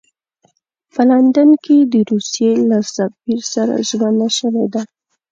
په 0.93 1.01
لندن 1.09 1.49
کې 1.63 1.77
د 1.93 1.93
روسیې 2.09 2.51
له 2.69 2.79
سفیر 2.95 3.39
سره 3.53 3.73
ژمنه 3.89 4.27
شوې 4.37 4.65
ده. 4.73 4.81